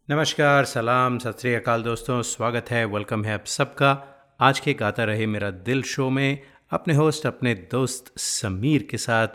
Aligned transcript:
नमस्कार, 0.10 0.66
सलाम, 0.66 1.18
सत 1.18 1.46
अकाल 1.46 1.84
दोस्तों, 1.84 2.22
स्वागत 2.22 2.66
है, 2.72 2.86
वेलकम 2.86 3.26
है 3.26 3.34
आप 3.34 3.46
सबका। 3.46 4.08
आज 4.40 4.60
के 4.60 4.74
गाता 4.74 5.04
रहे 5.04 5.26
मेरा 5.26 5.52
दिल 5.52 5.84
शो 5.84 6.10
में 6.10 6.40
अपने 6.72 6.94
होस्ट, 6.94 7.26
अपने 7.26 7.54
दोस्त 7.54 8.20
समीर 8.20 8.88
के 8.92 8.98
साथ। 8.98 9.28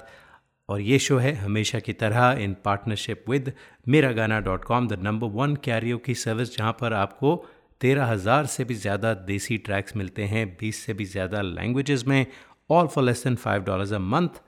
और 0.69 0.81
ये 0.81 0.99
शो 0.99 1.19
है 1.19 1.35
हमेशा 1.35 1.79
की 1.79 1.93
तरह 1.93 2.37
इन 2.41 2.57
partnership 2.65 3.25
with 3.29 3.53
Mera 3.89 4.13
Gaana 4.13 4.41
dot 4.41 4.65
com 4.65 4.89
the 4.89 4.93
number 4.93 5.27
one 5.27 5.57
karaoke 5.57 5.99
की 5.99 6.15
सर्विस 6.15 6.59
जहाँ 6.59 6.73
पर 6.73 6.93
आपको 6.93 7.47
तेरह 7.85 8.05
हज़ार 8.07 8.47
से 8.47 8.65
भी 8.65 8.75
ज़्यादा 8.77 9.15
देसी 9.29 9.57
ट्रैक्स 9.61 9.97
मिलते 9.97 10.25
हैं, 10.25 10.47
बीस 10.61 10.85
से 10.85 10.95
भी 10.95 11.05
ज़्यादा 11.07 11.41
लैंग्वेजेस 11.43 12.07
में 12.07 12.27
all 12.71 12.87
for 12.89 13.05
less 13.05 13.25
than 13.25 13.35
five 13.37 13.63
dollars 13.65 13.93
a 13.93 13.99
month 14.01 14.43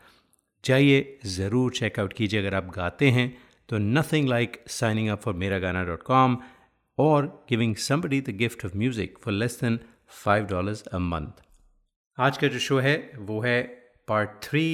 जाइए, 0.64 1.18
ज़रूर 1.26 1.72
चेकआउट 1.72 2.12
कीजिए 2.12 2.40
अगर 2.40 2.54
आप 2.54 2.70
गाते 2.76 3.10
हैं 3.10 3.26
तो 3.68 3.78
nothing 3.78 4.28
like 4.28 4.56
signing 4.70 5.08
up 5.08 5.20
for 5.22 5.34
Mera 5.34 5.58
Gaana 5.58 5.84
dot 5.84 6.02
com 6.02 6.38
और 6.98 7.26
giving 7.48 7.74
somebody 7.82 8.20
the 8.20 8.36
gift 8.36 8.64
of 8.66 8.76
music 8.76 9.18
for 9.24 9.34
less 9.34 9.58
than 9.60 9.78
five 10.24 10.44
dollars 10.46 10.82
a 10.82 10.98
month 10.98 11.42
आज 12.18 12.38
का 12.38 12.48
जो 12.48 12.58
शो 12.58 12.78
है, 12.78 12.96
वो 13.18 13.40
है 13.40 13.62
पार्ट 14.08 14.42
थ्री 14.42 14.66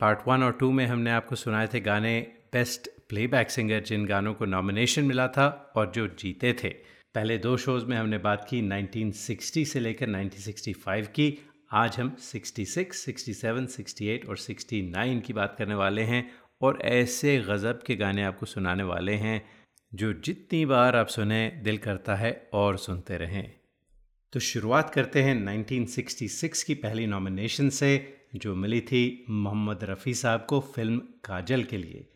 पार्ट 0.00 0.28
वन 0.28 0.42
और 0.42 0.52
टू 0.52 0.70
में 0.72 0.86
हमने 0.86 1.10
आपको 1.12 1.36
सुनाए 1.36 1.68
थे 1.74 1.80
गाने 1.80 2.18
बेस्ट 2.52 2.88
प्लेबैक 3.08 3.50
सिंगर 3.50 3.82
जिन 3.82 4.06
गानों 4.06 4.34
को 4.34 4.44
नॉमिनेशन 4.46 5.04
मिला 5.04 5.28
था 5.28 5.48
और 5.76 5.92
जो 5.94 6.06
जीते 6.18 6.52
थे। 6.62 6.74
पहले 7.14 7.38
दो 7.38 7.56
शोज़ 7.56 7.84
में 7.84 7.96
हमने 7.96 8.18
बात 8.18 8.46
की 8.50 8.62
1960 8.62 9.64
से 9.64 9.80
लेकर 9.80 10.08
1965 10.08 11.06
की। 11.06 11.38
आज 11.72 11.96
हम 12.00 12.16
66, 12.20 12.92
67, 12.92 13.66
68 13.68 14.28
और 14.28 14.36
69 14.36 15.20
की 15.20 15.32
बात 15.32 15.54
करने 15.58 15.74
वाले 15.74 16.02
हैं 16.02 16.30
और 16.60 16.78
ऐसे 16.82 17.38
गज़ब 17.38 17.82
के 17.86 17.96
गाने 17.96 18.22
आपको 18.22 18.46
सुनाने 18.46 18.82
वाले 18.82 19.12
हैं 19.12 19.50
जो 19.94 20.12
जितनी 20.12 20.66
बार 20.66 20.96
आप 20.96 21.06
सुने 21.06 21.60
दिल 21.64 21.78
करता 21.78 22.14
है 22.16 22.50
और 22.52 22.76
सुनते 22.76 23.16
रहें। 23.16 23.54
तो 24.32 24.40
शुरुआत 24.40 24.90
करते 24.90 25.22
हैं 25.22 25.46
1966 25.46 26.62
की 26.62 26.74
पहली 26.74 27.06
नॉमिनेशन 27.06 27.68
से 27.68 28.20
जो 28.34 28.54
मिली 28.54 28.80
थी 28.80 29.26
मोहम्मद 29.30 29.78
रफ़ी 29.82 30.14
साहब 30.14 30.46
को 30.48 30.60
फ़िल्म 30.60 30.98
काजल 30.98 31.64
के 31.64 31.76
लिए। 31.76 32.08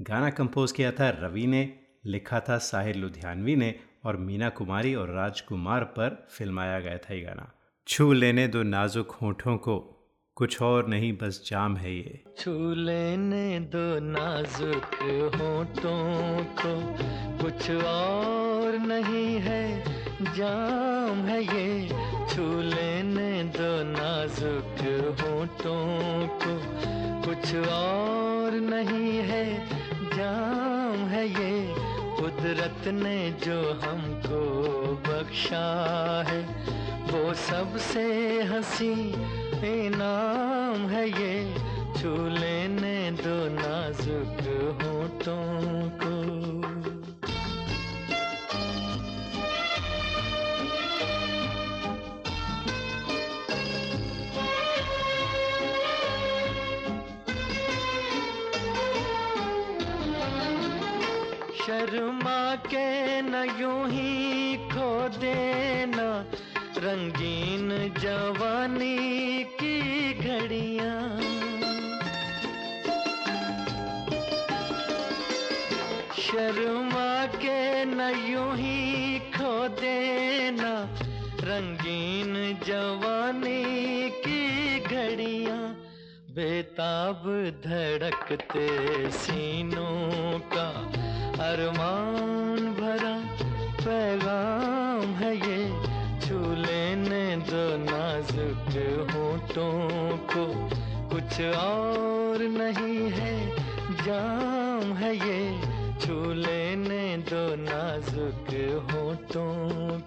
गाना 0.00 0.30
कंपोज 0.30 0.72
किया 0.72 0.92
था 0.92 1.10
रवि 1.10 1.46
ने 1.46 1.78
लिखा 2.06 2.40
था 2.40 2.58
साहिर 2.58 2.96
लुधियानवी 2.96 3.56
ने 3.56 3.74
और 4.06 4.16
मीना 4.16 4.48
कुमारी 4.48 4.94
और 4.94 5.10
राजकुमार 5.10 5.84
पर 5.84 6.26
फिल्माया 6.30 6.80
गया 6.80 6.98
था 6.98 7.14
ये 7.14 7.20
गाना। 7.20 7.52
छू 7.88 8.12
लेने 8.12 8.46
दो 8.48 8.62
नाजुक 8.62 9.10
होठों 9.22 9.56
को, 9.56 9.76
कुछ 10.36 10.62
और 10.62 10.88
नहीं, 10.88 11.12
बस 11.12 11.42
जाम 11.50 11.76
है 11.76 11.92
ये। 11.94 12.22
छू 12.38 12.74
लेने 12.74 13.60
दो 13.60 13.84
नाजुक 14.00 14.94
होठों 15.34 16.44
को, 16.60 16.74
कुछ 17.42 17.70
और 17.70 18.78
नहीं 18.78 19.36
है, 19.40 19.62
जाम 20.36 21.24
है 21.24 21.42
ये। 21.42 21.88
छू 22.30 22.46
लेने 22.62 23.44
दो 23.56 23.72
नाजुक 23.90 24.80
होठों 25.20 25.82
को, 26.42 26.54
कुछ 27.26 27.54
और 27.68 28.60
नहीं 28.70 29.18
है, 29.30 29.44
जाम 30.16 31.06
है 31.08 31.26
ये। 31.28 31.95
कुदरत 32.46 32.86
ने 32.86 33.30
जो 33.44 33.58
हमको 33.72 34.40
बख्शा 35.08 35.64
है, 36.28 36.40
वो 37.10 37.34
सबसे 37.34 38.04
हँसी 38.42 38.92
इनाम 39.86 40.86
है 40.88 41.04
ये। 41.08 41.34
छू 41.98 42.14
लेने 42.38 43.10
दो 43.10 43.36
नाजुक 43.58 44.38
होठों 44.82 45.44
को। 46.02 46.16
शर्मा 61.66 62.25
के 62.56 63.22
न 63.22 63.56
यूँ 63.60 63.88
ही 63.88 64.56
खो 64.56 65.08
देना, 65.08 66.24
रंगीन 66.78 67.68
जवानी 67.98 69.44
की 69.44 70.14
घड़ियाँ। 70.14 71.20
शर्मा 76.18 77.26
के 77.26 77.84
न 77.84 78.12
यूँ 78.28 78.56
ही 78.56 79.18
खो 79.18 79.68
देना, 79.68 80.72
रंगीन 81.40 82.34
जवानी 82.66 84.10
की 84.26 84.80
घड़ियाँ। 84.80 85.62
बेताब 86.30 87.22
धड़कते 87.66 88.68
सीनों 89.10 90.38
का 90.38 90.68
अरमान 91.36 92.58
भरा 92.80 93.14
पैगाम 93.84 95.10
है 95.14 95.32
ये, 95.36 95.58
छू 96.20 96.38
लेने 96.54 97.36
दो 97.36 97.64
नाजुक 97.76 98.72
होठों 99.10 100.16
को। 100.32 100.46
कुछ 101.08 101.40
और 101.40 102.42
नहीं 102.42 103.10
है, 103.10 103.56
जाम 104.04 104.92
है 104.92 105.14
ये, 105.16 105.60
छू 106.00 106.32
लेने 106.32 107.16
दो 107.16 107.44
नाजुक 107.58 108.50
होठों 108.90 109.54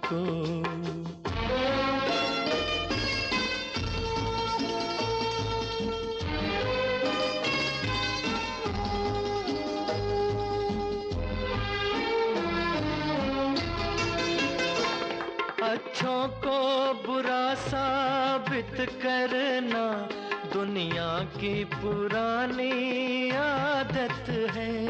को। 0.04 0.20
अच्छों 15.80 16.28
को 16.28 16.58
बुरा 17.06 17.54
साबित 17.54 18.76
करना 19.02 19.84
दुनिया 20.52 21.08
की 21.36 21.64
पुरानी 21.64 23.30
आदत 23.30 24.28
है। 24.56 24.86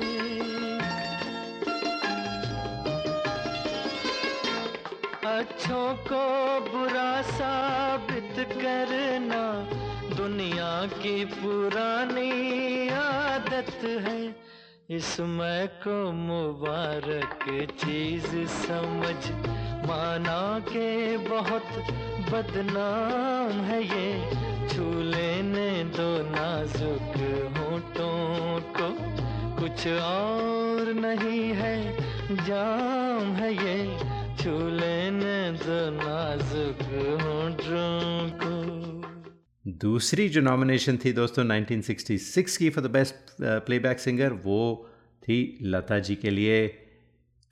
अच्छों 5.39 5.95
को 5.95 6.25
बुरा 6.71 7.23
साबित 7.23 8.45
करना 8.55 9.45
दुनिया 10.17 10.87
की 10.87 11.25
पुरानी 11.25 12.89
आदत 12.89 13.85
है। 13.85 14.21
इसमें 14.91 15.69
को 15.69 16.13
मुबारक 16.13 17.67
चीज़ 17.79 18.47
समझ 18.47 19.60
माना 19.87 20.59
के 20.69 21.17
बहुत 21.17 21.69
बदनाम 22.33 23.61
है 23.61 23.83
ये। 23.83 24.09
छू 24.69 24.85
लेने 25.03 25.85
दो 25.85 26.11
नाजुक 26.31 27.17
होठों 27.57 28.61
को। 28.77 28.89
कुछ 29.61 29.87
और 29.89 30.93
नहीं 30.95 31.43
है, 31.53 31.77
जाम 32.47 33.33
है 33.33 33.53
ये। 33.55 33.99
छू 34.37 34.53
लेने 34.71 35.53
दो 35.53 35.79
नाजुक 35.97 36.83
होठों 37.23 38.31
को। 38.43 38.55
दूसरी 39.81 40.29
जो 40.29 40.41
नॉमिनेशन 40.41 40.97
थी 40.97 41.13
दोस्तों 41.13 41.45
1966 41.45 42.57
की 42.57 42.71
for 42.71 42.85
the 42.85 42.91
best 42.91 43.15
playback 43.43 43.99
singer 43.99 44.33
वो 44.33 44.89
थी 45.23 45.59
लता 45.63 45.99
जी 45.99 46.15
के 46.15 46.31
लिए। 46.31 46.69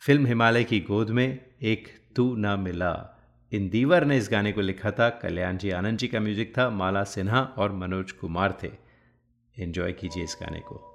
फ़िल्म 0.03 0.27
हिमालय 0.27 0.65
की 0.65 0.81
गोद 0.81 1.11
में 1.11 1.39
एक 1.63 1.98
तू 2.19 2.37
ना 2.37 2.57
मिला। 2.57 3.19
इन 3.53 3.69
दीवर 3.69 4.05
ने 4.05 4.17
इस 4.17 4.29
गाने 4.31 4.53
को 4.53 4.61
लिखा 4.61 4.91
था। 4.91 5.11
कल्याण 5.11 5.57
जी 5.57 5.71
आनंद 5.71 5.99
जी 5.99 6.09
का 6.09 6.21
म्यूज़िक 6.21 6.59
था। 6.59 6.71
माला 6.71 7.05
सिन्हा 7.05 7.41
और 7.41 7.73
मनोज 7.73 8.13
कुमार 8.13 8.59
थे। 8.63 8.71
एंजॉय 9.59 9.93
कीजिए 9.93 10.25
इस 10.25 10.39
गाने 10.43 10.61
को। 10.61 10.88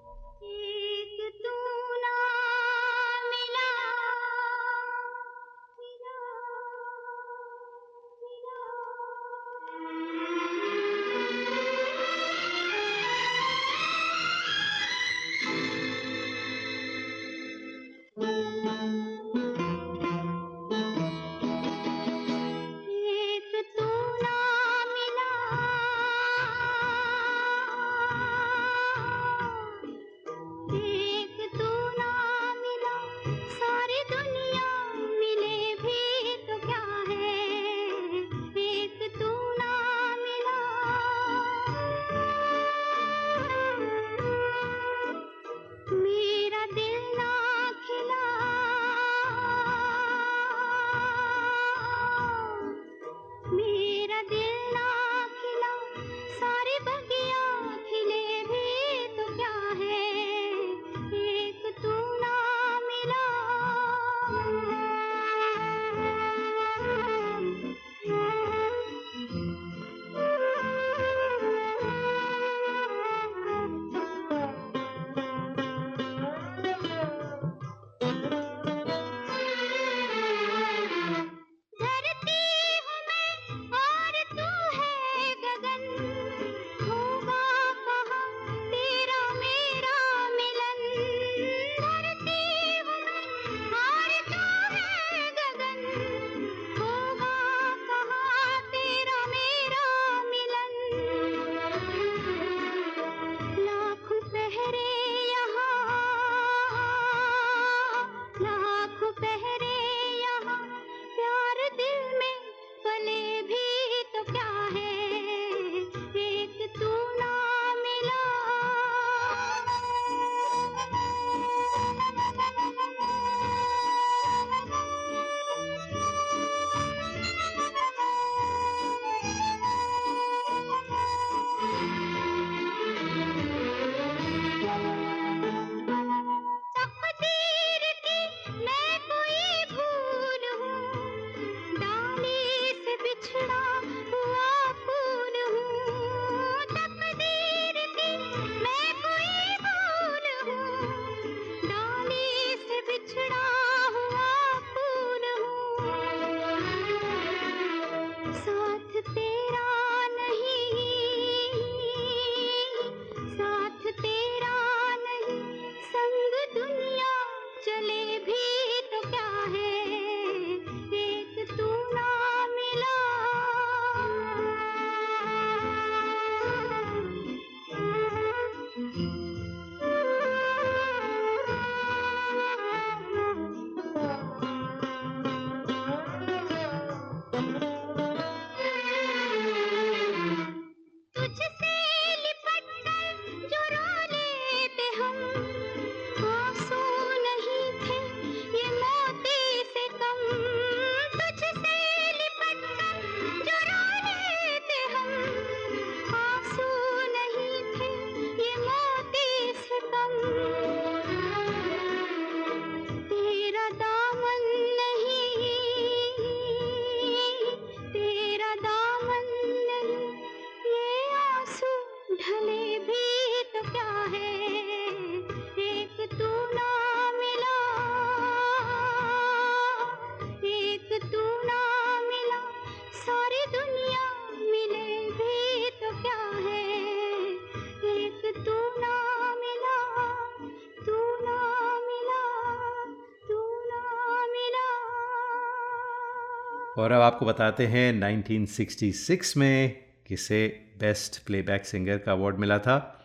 और 246.84 246.92
अब 246.92 247.02
आपको 247.02 247.26
बताते 247.26 247.68
हैं 247.68 248.02
1966 248.02 249.38
में 249.38 249.78
किसे 250.08 250.70
बेस्ट 250.80 251.26
प्लेबैक 251.26 251.66
सिंगर 251.66 251.98
का 251.98 252.12
अवार्ड 252.12 252.38
मिला 252.38 252.58
था। 252.58 253.00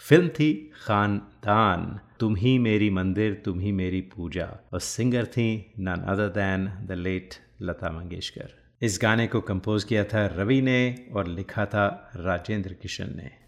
फ़िल्म 0.00 0.28
थी 0.28 0.72
खानदान, 0.86 2.00
तुम 2.20 2.36
ही 2.36 2.58
मेरी 2.58 2.90
मंदिर, 2.90 3.42
तुम 3.44 3.60
ही 3.60 3.72
मेरी 3.72 4.00
पूजा, 4.00 4.58
और 4.72 4.80
सिंगर 4.80 5.24
थी 5.24 5.72
none 5.78 6.04
other 6.08 6.28
than 6.28 6.86
the 6.86 6.92
late 6.92 7.34
Lata 7.62 7.92
Mangeshkar. 7.92 8.50
इस 8.82 8.98
गाने 9.02 9.26
को 9.26 9.40
कंपोज 9.40 9.84
किया 9.84 10.04
था 10.04 10.26
रवि 10.26 10.62
ने 10.62 11.06
और 11.12 11.26
लिखा 11.26 11.66
था 11.66 12.12
राजेंद्र 12.16 12.72
किशन 12.72 13.16
ने। 13.16 13.41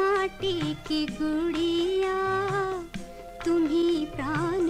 माटी 0.00 0.74
की 0.86 1.04
गुड़िया 1.12 2.14
तुम्ही 3.44 4.04
प्राण 4.16 4.69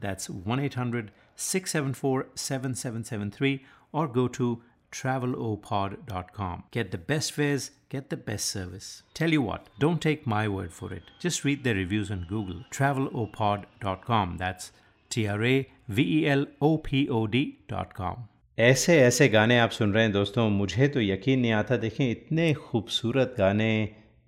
that's 0.00 0.28
1 0.30 0.60
800 0.60 1.10
674 1.36 2.26
7773 2.34 3.64
or 3.92 4.06
go 4.08 4.28
to 4.28 4.62
travelopod.com. 4.92 6.64
Get 6.70 6.90
the 6.92 6.98
best 6.98 7.32
fares, 7.32 7.70
get 7.88 8.10
the 8.10 8.16
best 8.16 8.46
service. 8.46 9.02
Tell 9.14 9.32
you 9.32 9.42
what, 9.42 9.68
don't 9.78 10.00
take 10.00 10.26
my 10.26 10.46
word 10.48 10.72
for 10.72 10.92
it. 10.92 11.02
Just 11.20 11.44
read 11.44 11.64
the 11.64 11.74
reviews 11.74 12.10
on 12.10 12.26
Google. 12.28 12.62
travelopod.com. 12.70 14.36
That's 14.38 14.70
T 15.10 15.26
R 15.28 15.42
A 15.44 15.68
V 15.88 16.02
E 16.20 16.28
L 16.28 16.46
O 16.60 16.78
P 16.78 17.08
O 17.08 17.26
D.com. 17.26 18.28
ऐसे 18.58 18.96
ऐसे 19.02 19.26
गाने 19.28 19.58
आप 19.58 19.70
सुन 19.70 19.92
रहे 19.92 20.02
हैं 20.02 20.12
दोस्तों 20.12 20.48
मुझे 20.50 20.86
तो 20.94 21.00
यकीन 21.00 21.40
नहीं 21.40 21.52
आता 21.52 21.76
देखें 21.76 22.10
इतने 22.10 22.52
खूबसूरत 22.54 23.34
गाने 23.38 23.70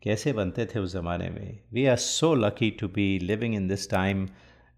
कैसे 0.02 0.32
बनते 0.32 0.64
थे 0.66 0.78
उस 0.78 0.92
ज़माने 0.92 1.28
में 1.30 1.58
we 1.72 1.84
are 1.92 1.96
so 2.04 2.34
lucky 2.34 2.70
to 2.80 2.88
be 2.96 3.06
living 3.18 3.54
in 3.54 3.68
this 3.68 3.88
time 3.90 4.26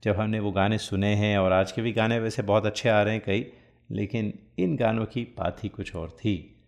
जब 0.04 0.16
हमने 0.16 0.40
वो 0.40 0.52
गाने 0.52 0.78
सुने 0.78 1.16
हैं 1.16 1.38
और 1.38 1.52
आज 1.52 1.72
के 1.72 1.82
भी 1.82 1.92
गाने 1.92 2.20
वैसे 2.20 2.42
बहुत 2.42 2.66
अच्छे 2.66 2.90
आ 2.90 3.04
रहे 3.04 3.14
हैं 3.14 3.24
कई, 3.26 3.54
लेकिन 3.92 4.40
इन 4.60 4.76
गानों 4.76 5.06
की 5.06 5.24
बात 5.24 5.64
ही 5.64 5.70
कुछ 5.70 5.96
और 5.96 6.10
थी। 6.10 6.64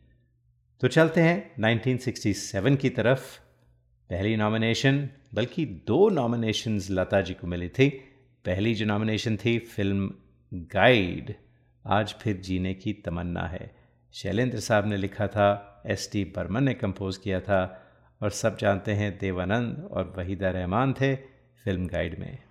तो 0.82 0.88
चलते 0.88 1.22
हैं 1.22 1.56
1967 1.60 2.78
की 2.78 2.90
तरफ़। 2.90 3.40
पहली 4.10 4.36
नॉमिनेशन 4.36 5.10
बल्कि 5.34 5.66
दो 5.66 6.10
नॉमिनेशंस 6.10 6.88
लता 6.92 7.22
जी 7.22 7.34
को 7.34 7.48
मिली 7.48 7.70
थी। 7.70 7.90
पहली 8.46 8.76
जो 8.76 8.86
नॉमिनेशन 8.86 9.38
थी, 9.38 9.60
फ़िल्म 9.60 10.14
गाइड 10.54 11.36
आज 11.86 12.16
फिर 12.22 12.38
जीने 12.38 12.74
की 12.74 12.94
तमन्ना 12.94 13.48
है। 13.48 13.76
शैलेंद्र 14.14 14.60
साहब 14.60 14.88
ने 14.88 14.98
लिखा 14.98 15.28
था 15.28 15.84
एस 15.86 16.10
टी 16.14 16.24
बर्मन 16.24 16.64
ने 16.64 16.74
कंपोज 16.74 17.18
किया 17.18 17.40
था, 17.40 17.88
और 18.22 18.30
सब 18.30 18.58
जानते 18.58 18.92
हैं 18.92 19.18
देवानंद 19.18 19.90
और 19.92 20.14
वहीदा 20.18 20.50
रहमान 20.50 20.94
थे 20.94 21.16
फ़िल्म 21.64 21.88
गाइड 21.88 22.20
में। 22.20 22.45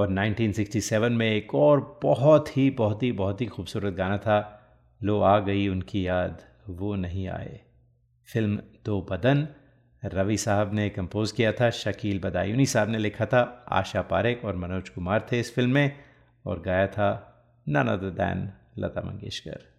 और 0.00 0.10
1967 0.10 1.10
में 1.10 1.30
एक 1.30 1.54
और 1.54 2.00
बहुत 2.02 2.56
ही 2.56 2.70
बहुत 2.70 3.02
ही 3.02 3.12
बहुत 3.12 3.40
ही 3.40 3.46
खूबसूरत 3.46 3.94
गाना 3.94 4.18
था, 4.18 4.60
लो 5.02 5.20
आ 5.20 5.38
गई 5.38 5.68
उनकी 5.68 6.06
याद, 6.06 6.42
वो 6.68 6.94
नहीं 6.94 7.28
आए। 7.28 7.60
फ़िल्म 8.32 8.56
दो 8.84 9.08
बदन, 9.10 9.48
रवि 10.04 10.36
साहब 10.36 10.74
ने 10.74 10.88
कंपोज़ 10.90 11.34
किया 11.34 11.52
था, 11.52 11.70
शकील 11.70 12.20
बदायूनी 12.20 12.66
साहब 12.66 12.88
ने 12.88 12.98
लिखा 12.98 13.26
था, 13.26 13.66
आशा 13.68 14.02
पारेख 14.02 14.44
और 14.44 14.56
मनोज 14.56 14.88
कुमार 14.88 15.26
थे 15.32 15.40
इस 15.40 15.54
फ़िल्म 15.54 15.70
में, 15.70 15.92
और 16.46 16.60
गाया 16.60 16.86
था 16.86 17.10
none 17.68 17.88
other 17.88 18.10
than 18.10 18.52
Lata 18.78 19.00
Mangeshkar. 19.00 19.69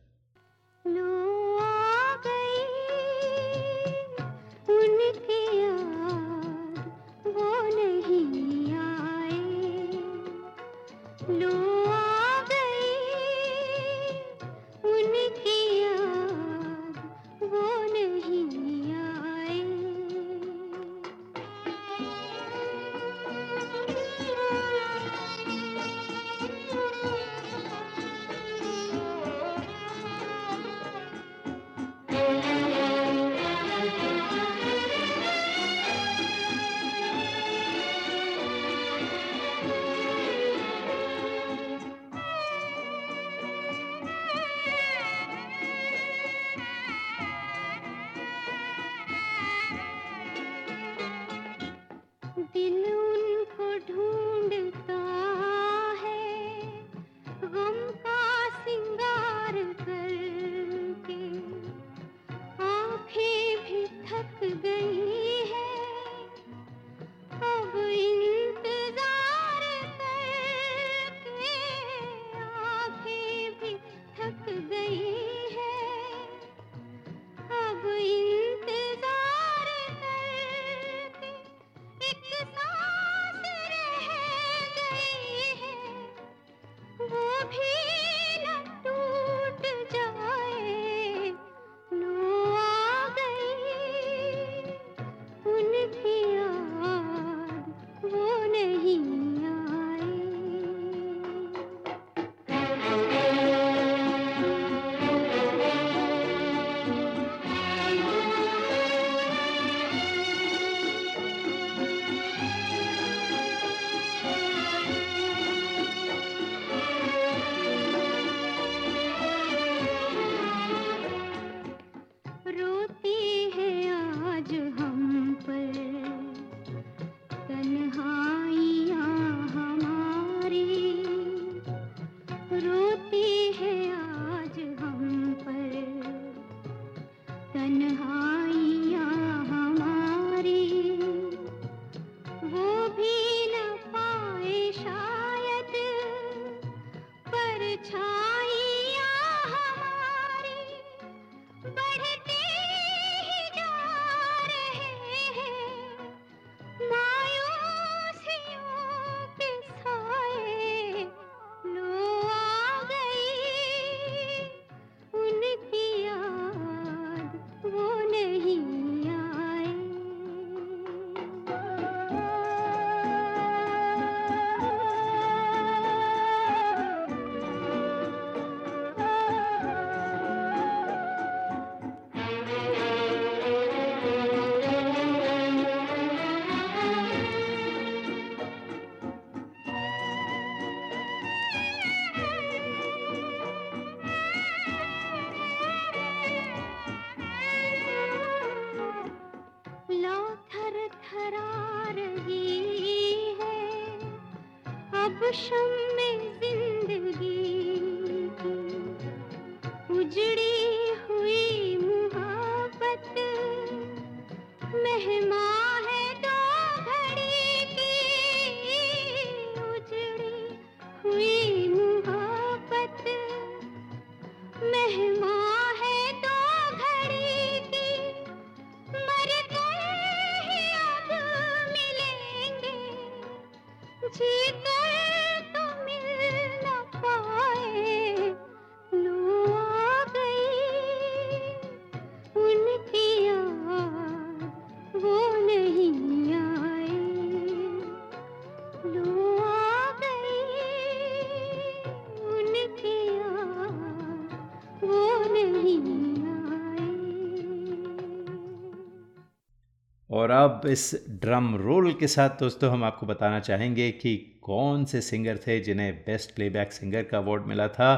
अब 260.62 260.68
इस 260.68 261.06
ड्रम 261.10 261.56
रोल 261.56 261.94
के 261.94 262.08
साथ 262.08 262.30
दोस्तों 262.30 262.72
हम 262.72 262.84
आपको 262.84 263.06
बताना 263.06 263.40
चाहेंगे 263.40 263.90
कि 263.92 264.40
कौन 264.42 264.84
से 264.86 265.02
सिंगर 265.02 265.38
थे 265.38 265.60
जिन्हें 265.60 265.94
बेस्ट 265.98 266.36
प्लेबैक 266.36 266.72
सिंगर 266.72 267.04
का 267.04 267.18
अवार्ड 267.18 267.46
मिला 267.46 267.68
था। 267.68 267.96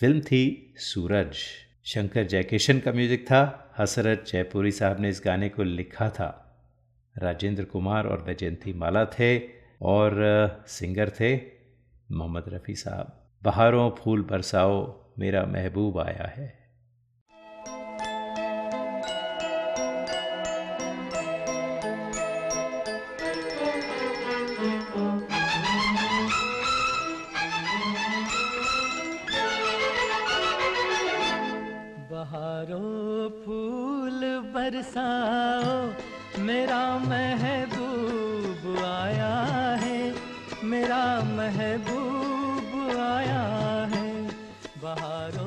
फ़िल्म 0.00 0.20
थी 0.20 0.74
सूरज। 0.78 1.34
शंकर 1.84 2.24
जयकिशन 2.24 2.78
का 2.78 2.92
म्यूज़िक 2.92 3.24
था, 3.26 3.74
हसरत 3.78 4.24
जयपुरी 4.28 4.70
साहब 4.70 5.00
ने 5.00 5.08
इस 5.08 5.22
गाने 5.24 5.48
को 5.48 5.62
लिखा 5.62 6.08
था। 6.10 6.30
राजेंद्र 7.18 7.64
कुमार 7.64 8.06
और 8.06 8.22
वैजयंती 8.22 8.72
माला 8.72 9.04
थे 9.04 9.38
और 9.82 10.64
सिंगर 10.68 11.10
थे 11.10 11.57
मोहम्मद 12.12 12.44
रफ़ी 12.48 12.74
साहब, 12.74 13.12
बहारों 13.42 13.90
फूल 13.90 14.22
बरसाओ, 14.22 14.76
मेरा 15.18 15.44
महबूब 15.46 15.98
आया 15.98 16.26
है। 16.36 16.46
बहारों 32.10 33.30
फूल 33.44 34.20
बरसाओ, 34.54 35.76
मेरा 36.42 36.82
महबूब 36.98 37.77
मेरा 40.68 41.04
महबूब 41.28 42.72
आया 43.00 43.42
है। 43.92 44.08
बहारों 44.82 45.37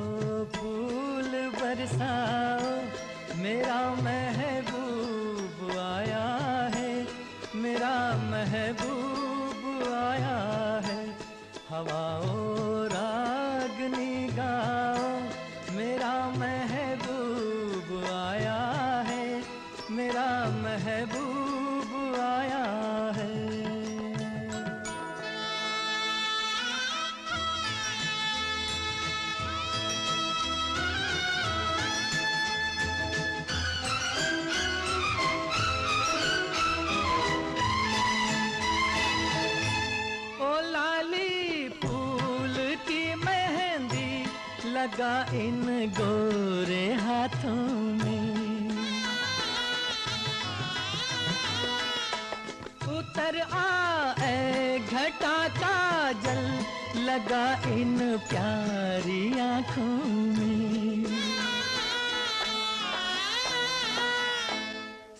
लगा 57.11 57.45
इन 57.67 57.97
प्यारी 58.29 59.23
आँखों 59.39 59.95
में। 60.35 61.05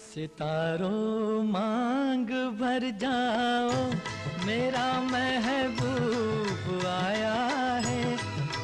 सितारों 0.04 1.44
मांग 1.44 2.30
भर 2.60 2.86
जाओ, 3.02 3.74
मेरा 4.46 4.88
महबूब 5.10 6.86
आया 6.88 7.36
है, 7.88 8.02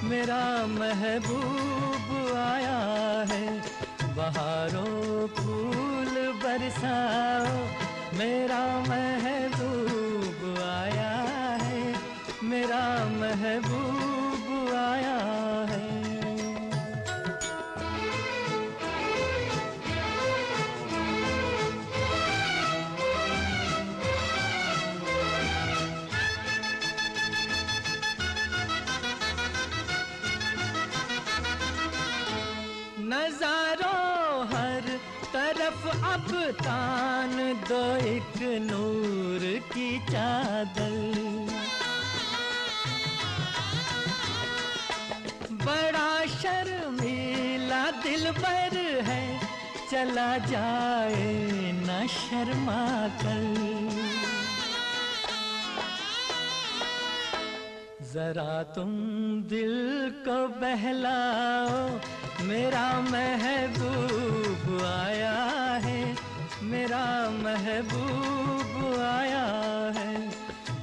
मेरा 0.03 0.43
महबूब 0.77 2.07
आया 2.37 2.79
है। 3.31 3.45
बहारों 4.15 5.27
फूल 5.35 6.13
बरसाओ, 6.43 7.57
मेरा 8.17 8.63
महबूब 8.89 9.86
मेरा 12.57 12.85
महबूब 13.09 14.45
आया 14.75 15.17
है। 15.69 15.81
नजारों 33.03 34.47
हर 34.53 34.89
तरफ़ 35.35 35.87
अब 36.13 36.31
तान 36.63 37.37
दो 37.69 37.83
एक 38.15 38.37
नूर 38.65 39.47
की 39.73 39.89
चादर। 40.11 40.96
चला 49.97 50.31
जाए 50.37 51.29
न 51.75 51.93
शर्मा 52.07 52.81
कर 53.21 53.45
जरा 58.13 58.53
तुम 58.75 58.91
दिल 59.49 59.73
को 60.27 60.37
बहलाओ, 60.61 61.79
मेरा 62.47 62.85
महबूब 63.07 64.67
आया 64.85 65.33
है, 65.85 66.01
मेरा 66.71 67.05
महबूब 67.41 68.71
आया 69.07 69.45
है। 69.97 70.13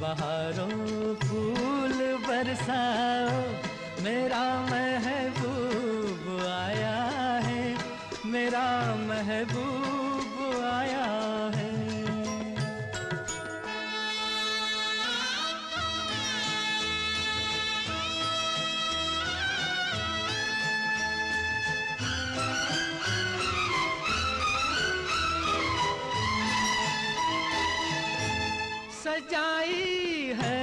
बाहरों 0.03 1.15
फूल 1.25 1.99
बरसाओ, 2.27 3.39
मेरा 4.05 4.45
महबूब 4.65 4.94
महबूब 9.25 10.65
आया 10.65 11.05
है। 11.55 11.69
सजाई 28.93 30.35
है 30.41 30.63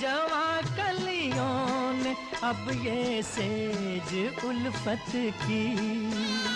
जवा 0.00 0.48
कलियों 0.78 1.92
ने 2.02 2.16
अब 2.48 2.70
ये 2.86 3.22
सेज 3.34 4.14
उल्फत 4.44 5.12
की। 5.44 6.47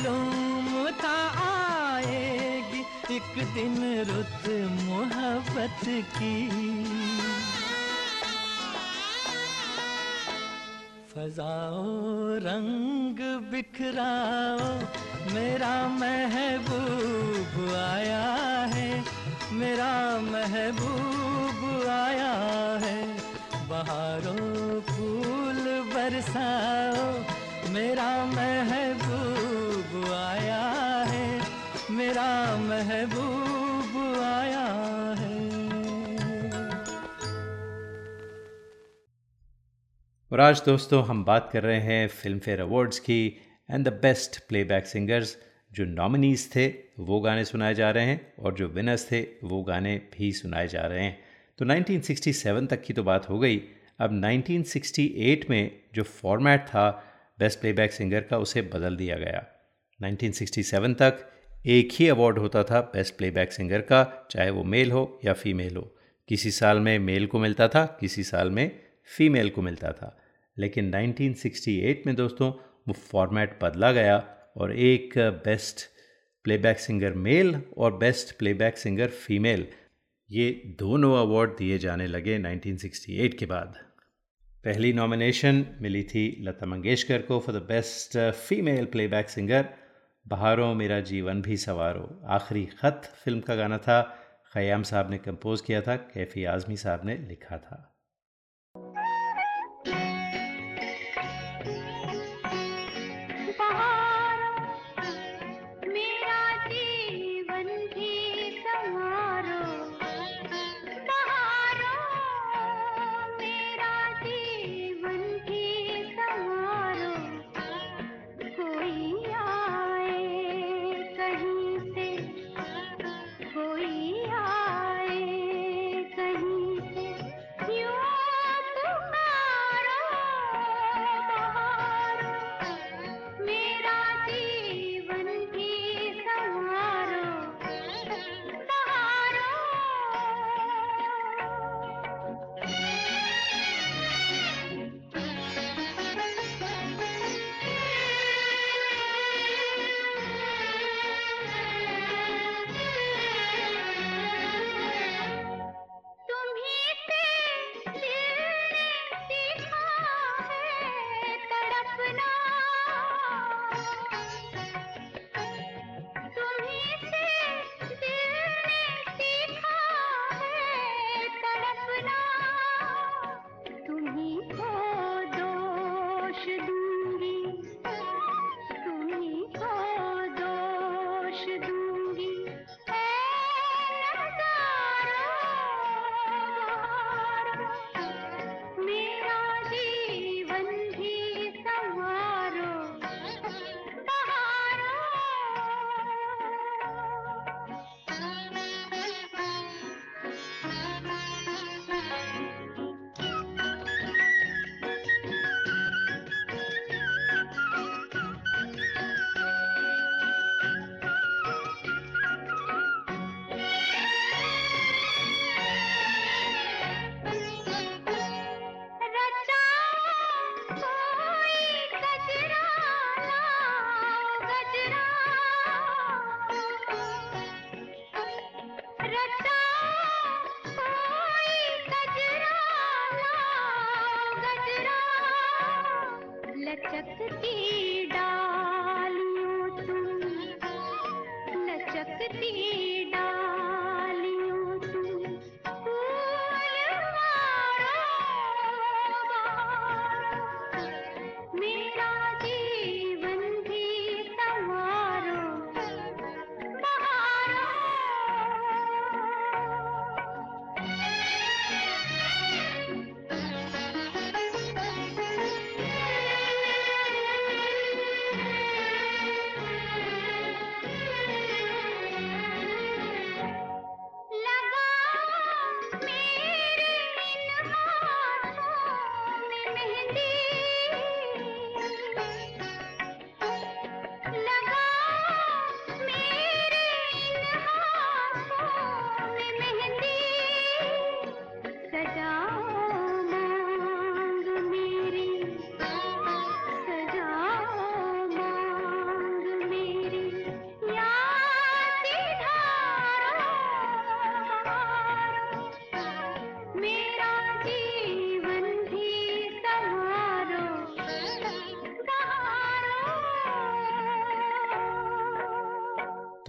मालूम 0.00 0.90
था 1.00 1.16
आएगी 1.44 2.80
एक 3.14 3.34
दिन 3.54 3.76
रुत 4.08 4.46
मोहब्बत 4.80 5.80
की। 6.16 6.36
फजाओ 11.12 11.84
रंग 12.46 13.18
बिखराओ, 13.50 14.68
मेरा 15.34 15.74
महबूब 15.98 17.54
आया 17.76 18.24
है, 18.74 18.90
मेरा 19.52 19.92
महबूब 20.30 21.60
आया 21.90 22.32
है। 22.84 22.98
बहारों 23.68 24.80
फूल 24.90 25.62
बरसाओ, 25.94 27.04
मेरा 27.72 28.10
महबूब 28.26 28.99
मेरा 32.10 32.56
महबूब 32.56 34.22
आया 34.22 34.64
है। 35.18 35.34
और 40.32 40.40
आज 40.40 40.62
दोस्तों, 40.66 41.04
हम 41.04 41.24
बात 41.24 41.50
कर 41.52 41.62
रहे 41.62 41.80
हैं 41.80 42.08
फ़िल्म 42.08 42.38
फेयर 42.38 42.60
अवार्ड्स 42.60 42.98
की 42.98 43.38
and 43.70 43.88
the 43.88 43.92
best 43.92 44.48
playback 44.48 44.86
singers 44.86 45.36
जो 45.72 45.84
नॉमिनीज 45.84 46.56
थे, 46.56 46.68
वो 46.98 47.20
गाने 47.20 47.44
सुनाए 47.44 47.74
जा 47.74 47.90
रहे 47.90 48.04
हैं 48.04 48.32
और 48.38 48.54
जो 48.54 48.68
विनर्स 48.68 49.12
थे, 49.12 49.20
वो 49.44 49.62
गाने 49.62 49.96
भी 49.96 50.32
सुनाए 50.32 50.68
जा 50.68 50.80
रहे 50.80 51.04
हैं। 51.04 51.22
तो 51.58 51.64
1967 51.64 52.66
तक 52.66 52.82
की 52.82 52.92
तो 52.92 53.02
बात 53.02 53.28
हो 53.28 53.38
गई। 53.38 53.62
अब 54.00 54.10
1968 54.12 55.50
में 55.50 55.80
जो 55.94 56.02
फॉर्मेट 56.02 56.60
था 56.60 57.04
बेस्ट 57.38 57.60
प्लेबैक 57.60 57.92
सिंगर 57.92 58.20
का, 58.20 58.38
उसे 58.38 58.62
बदल 58.62 58.96
दिया 58.96 59.16
गया। 59.16 59.46
1967 60.02 60.94
तक 60.94 61.26
एक 61.66 61.88
ही 61.92 62.08
अवार्ड 62.08 62.38
होता 62.38 62.64
था 62.64 62.80
बेस्ट 62.80 63.16
प्लेबैक 63.16 63.52
सिंगर 63.52 63.80
का, 63.80 64.28
चाहे 64.30 64.50
वो 64.50 64.64
मेल 64.64 64.90
हो 64.92 65.20
या 65.24 65.32
फीमेल 65.32 65.76
हो। 65.76 65.96
किसी 66.28 66.50
साल 66.50 66.80
में 66.80 66.98
मेल 66.98 67.26
को 67.26 67.38
मिलता 67.38 67.68
था, 67.68 67.98
किसी 68.00 68.24
साल 68.24 68.50
में 68.50 68.82
फीमेल 69.04 69.50
को 69.50 69.62
मिलता 69.62 69.92
था। 69.92 70.22
लेकिन 70.58 70.90
1968 70.90 72.06
में 72.06 72.16
दोस्तों, 72.16 72.52
वो 72.88 72.92
फॉर्मेट 72.92 73.58
बदला 73.62 73.92
गया 73.92 74.36
और 74.56 74.76
एक 74.76 75.14
बेस्ट 75.18 75.86
प्लेबैक 76.44 76.78
सिंगर 76.78 77.12
मेल 77.12 77.62
और 77.76 77.96
बेस्ट 77.96 78.38
प्लेबैक 78.38 78.78
सिंगर 78.78 79.08
फीमेल 79.08 79.66
ये 80.30 80.62
दोनों 80.78 81.16
अवार्ड 81.16 81.50
दिए 81.50 81.78
जाने 81.78 82.06
लगे 82.06 82.38
1968 82.38 83.34
के 83.34 83.46
बाद। 83.46 83.74
पहली 84.64 84.92
नॉमिनेशन 84.92 85.66
मिली 85.80 86.02
थी 86.02 86.36
लता 86.40 86.66
मंगेशकर 86.66 87.22
को 87.22 87.40
for 87.40 87.54
the 87.54 87.58
best 87.58 88.32
female 88.32 88.84
playback 88.84 89.30
singer 89.30 89.79
बहारों 90.28 90.74
मेरा 90.74 91.00
जीवन 91.00 91.42
भी 91.42 91.56
सवारो 91.56 92.20
आखिरी 92.26 92.66
ख़त 92.66 93.02
फ़िल्म 93.24 93.40
का 93.40 93.54
गाना 93.54 93.78
था, 93.78 94.16
ख़याम 94.54 94.82
साहब 94.82 95.10
ने 95.10 95.18
कंपोज 95.18 95.60
किया 95.60 95.80
था, 95.80 95.96
कैफ़ी 95.96 96.44
आज़मी 96.44 96.76
साहब 96.76 97.00
ने 97.04 97.16
लिखा 97.16 97.58
था। 97.58 97.89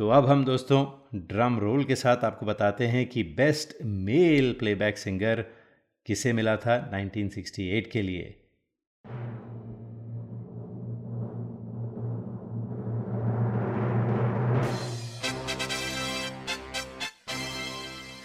तो 0.02 0.10
अब 0.10 0.26
हम 0.26 0.46
दोस्तों 0.46 1.10
ड्रम 1.16 1.60
रोल 1.60 1.84
के 1.84 1.96
साथ 1.96 2.18
आपको 2.18 2.46
बताते 2.46 2.88
हैं 2.88 3.10
कि 3.10 3.24
बेस्ट 3.24 3.74
मेल 3.86 4.56
प्लेबैक 4.60 4.98
सिंगर 4.98 5.46
किसे 6.06 6.34
मिला 6.34 6.56
था 6.58 6.92
1968 6.92 7.88
के 7.92 8.02
लिए। 8.02 8.42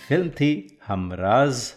फ़िल्म 0.09 0.31
थी 0.31 0.79
हमराज 0.87 1.75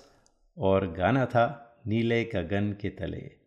और 0.58 0.92
गाना 0.92 1.26
था 1.26 1.78
नीले 1.88 2.24
गगन 2.24 2.72
के 2.82 2.90
तले। 2.90 3.39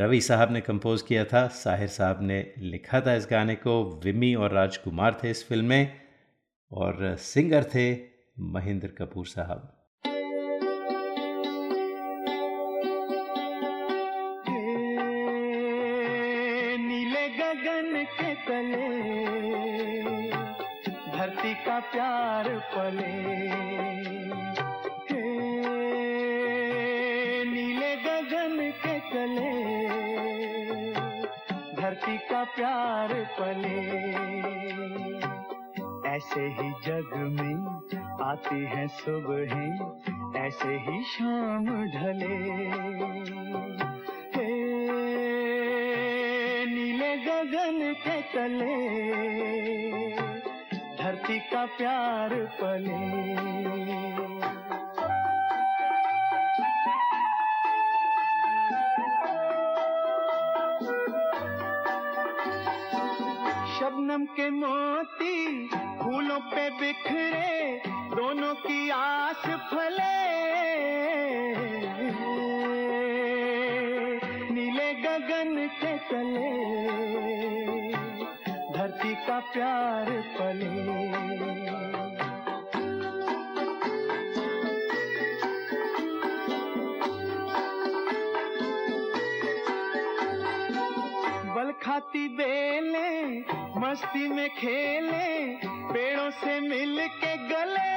रवि 0.00 0.20
साहब 0.20 0.52
ने 0.52 0.60
कंपोज 0.60 1.02
किया 1.02 1.24
था, 1.24 1.46
साहिर 1.46 1.88
साहब 1.88 2.18
ने 2.22 2.54
लिखा 2.58 3.00
था 3.00 3.14
इस 3.14 3.28
गाने 3.30 3.54
को, 3.54 4.00
विमी 4.04 4.34
और 4.34 4.52
राजकुमार 4.52 5.20
थे 5.24 5.30
इस 5.30 5.48
फ़िल्म 5.48 5.64
में, 5.64 6.00
और 6.72 7.16
सिंगर 7.18 7.64
थे 7.64 7.98
महेंद्र 8.40 8.88
कपूर 8.88 9.26
साहब। 9.26 9.72
धरती 21.18 21.54
का 21.54 21.80
प्यार 21.80 22.48
पले। 22.74 24.45
प्यार 32.56 33.12
पले। 33.40 33.80
ऐसे 36.08 36.40
ही 36.40 36.70
जग 36.70 37.10
में 37.16 37.56
आती 38.24 38.64
है 38.64 38.86
सुबह, 38.88 39.52
ऐसे 40.40 40.68
ही 40.68 41.02
शाम 41.02 41.66
ढले। 41.66 42.38
नीले 46.66 47.16
गगन 47.16 47.94
के 48.06 48.22
तले, 48.22 48.76
धरती 50.96 51.38
का 51.38 51.66
प्यार 51.66 52.34
पले। 52.60 54.25
शबनम 63.76 64.24
के 64.36 64.48
मोती 64.50 65.68
फूलों 65.68 66.38
पे 66.52 66.68
बिखरे, 66.70 67.80
दोनों 68.14 68.54
की 68.54 68.78
आस 68.90 69.42
फले। 69.70 70.14
नीले 74.54 74.88
गगन 75.02 75.54
के 75.82 75.92
तले, 76.08 76.52
धरती 78.72 79.14
का 79.26 79.38
प्यार 79.52 80.10
पले 80.38 80.74
खाती 91.82 92.28
बेले 92.28 93.65
मस्ती 93.78 94.28
में 94.28 94.48
खेले, 94.50 95.56
पेड़ों 95.66 96.30
से 96.30 96.60
मिल 96.60 97.00
के 97.24 97.36
गले। 97.36 97.96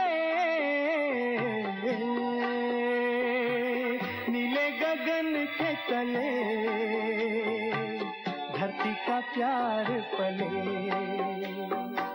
नीले 4.32 4.72
गगन 4.72 5.48
के 5.62 5.74
तले, 5.90 6.32
धरती 8.58 8.94
का 8.94 9.20
प्यार 9.20 9.86
पले। 10.14 12.09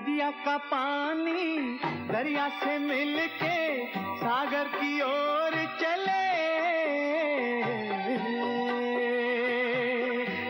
नदिया 0.00 0.30
का 0.44 0.56
पानी 0.56 1.78
दरिया 2.08 2.48
से 2.48 2.78
मिलके 2.78 3.56
सागर 4.16 4.68
की 4.74 5.00
ओर 5.00 5.54
चले। 5.80 6.24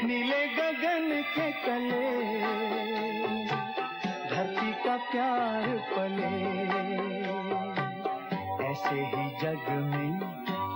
नीले 0.06 0.42
गगन 0.54 1.08
के 1.34 1.48
तले, 1.64 2.06
धरती 4.30 4.72
का 4.84 4.96
प्यार 5.10 5.66
पले। 5.90 6.32
ऐसे 8.70 9.00
ही 9.10 9.26
जग 9.42 9.66
में 9.90 10.12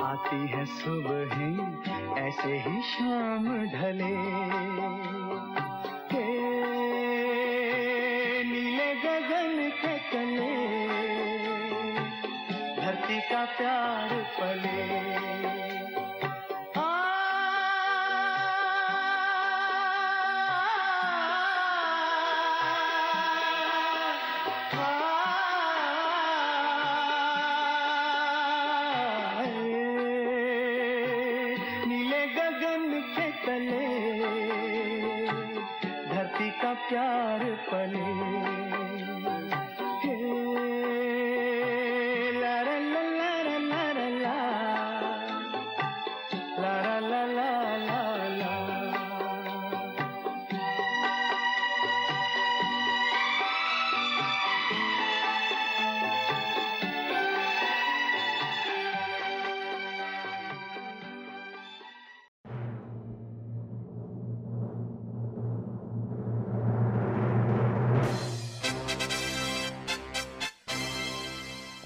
आती 0.03 0.43
है 0.49 0.65
सुबह, 0.75 1.37
ऐसे 2.27 2.59
ही 2.67 2.83
शाम 2.83 3.49
ढले। 3.67 4.15
धरती 12.77 13.21
का 13.21 13.45
प्यार 13.45 14.09
पले। 14.41 15.05
प्यार 36.75 37.45
पले। 37.45 38.54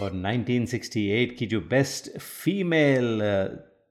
और 0.01 0.13
1968 0.13 1.33
की 1.39 1.47
जो 1.47 1.61
बेस्ट 1.61 2.19
फीमेल 2.19 3.21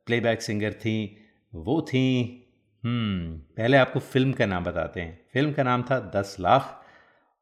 प्लेबैक 0.05 0.41
सिंगर 0.41 0.73
थी 0.73 1.17
वो 1.55 1.81
थी 1.81 2.43
हम्म, 2.83 3.37
पहले 3.37 3.77
आपको 3.77 3.99
फ़िल्म 3.99 4.31
का 4.31 4.45
नाम 4.45 4.63
बताते 4.63 5.01
हैं। 5.01 5.19
फ़िल्म 5.33 5.51
का 5.53 5.63
नाम 5.63 5.83
था 5.83 6.11
दस 6.15 6.37
लाख 6.39 6.85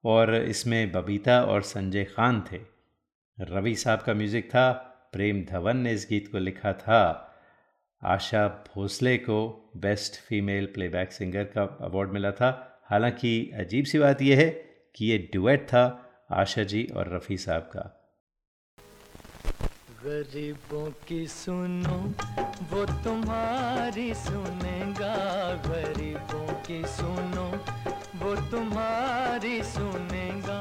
और 0.04 0.36
इसमें 0.36 0.92
बबीता 0.92 1.42
और 1.42 1.62
संजय 1.62 2.04
खान 2.04 2.44
थे। 2.52 2.60
रवि 3.42 3.76
साहब 3.76 4.02
का 4.02 4.14
म्यूज़िक 4.14 4.50
था 4.50 4.72
प्रेम 5.14 5.46
धवन 5.46 5.78
ने 5.78 5.94
इस 5.94 6.08
गीत 6.10 6.32
को 6.32 6.38
लिखा 6.38 6.74
था। 6.74 7.32
आशा 8.04 8.48
भोसले 8.48 9.18
को 9.18 9.72
बेस्ट 9.78 10.22
फीमेल 10.22 10.66
प्लेबैक 10.66 11.12
सिंगर 11.12 11.44
का 11.44 11.64
अवार्ड 11.82 12.12
मिला 12.12 12.32
था। 12.32 12.82
हालाँकि 12.86 13.52
अजीब 13.56 13.86
सी 13.86 14.00
बात 14.00 14.22
यह 14.22 14.38
है 14.38 14.50
कि 14.96 15.06
ये 15.06 15.30
डुएट 15.34 15.64
था 15.64 16.12
आशा 16.32 16.64
जी 16.64 16.84
और 16.96 17.16
रफ़ी 17.16 17.38
साहब 17.38 17.62
का। 17.62 18.05
गरीबों 20.06 20.92
की 21.08 21.28
सुनो, 21.28 22.14
वो 22.72 22.86
तुम्हारी 22.86 24.14
सुनेगा। 24.14 25.16
गरीबों 25.54 26.54
की 26.54 26.84
सुनो, 26.88 27.46
वो 28.16 28.36
तुम्हारी 28.36 29.64
सुनेगा। 29.64 30.60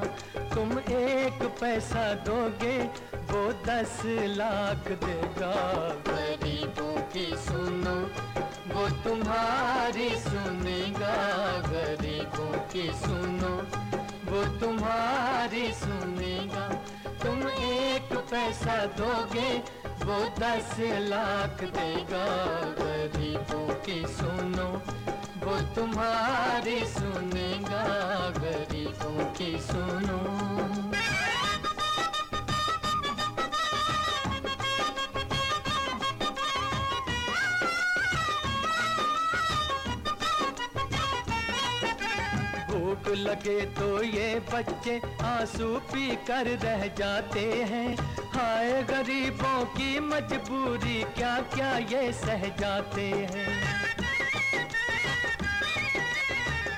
तुम 0.55 0.79
एक 0.79 1.57
पैसा 1.61 2.15
दोगे, 2.15 2.79
वो 3.17 3.53
दस 3.67 4.03
लाख 4.37 4.89
देगा। 4.89 5.55
गरीबों 6.09 6.97
की 7.03 7.27
सुनो, 7.37 7.97
वो 8.75 8.89
तुम्हारी 8.89 10.11
सुनेगा। 10.11 11.17
गरीबों 11.61 12.59
की 12.73 12.93
सुनो, 12.95 13.55
वो 14.33 14.59
तुम्हारी 14.59 15.73
सुनेगा। 15.73 16.64
पैसा 18.35 18.87
दोगे, 18.87 19.59
वो 20.05 20.35
दस 20.39 20.77
लाख 20.81 21.65
देगा। 21.65 22.27
गरीबों 22.85 23.75
की 23.75 24.07
सुनो, 24.07 24.83
वो 25.47 25.75
तुम्हारी 25.75 26.87
सुनेगा। 26.87 27.85
गरीबों 28.31 29.25
की 29.25 29.59
सुनो। 29.61 30.45
लगे 43.15 43.61
तो 43.61 44.03
ये 44.03 44.43
बच्चे 44.55 45.01
आँसू 45.23 45.79
पी 45.79 46.17
कर 46.17 46.47
रह 46.47 46.87
जाते 46.87 47.41
हैं। 47.41 48.15
हाय 48.35 48.83
गरीबों 48.83 49.65
की 49.65 49.99
मजबूरी 50.01 51.03
क्या 51.17 51.35
क्या 51.55 51.71
ये 51.91 52.13
सह 52.13 52.47
जाते 52.61 53.03
हैं? 53.03 53.47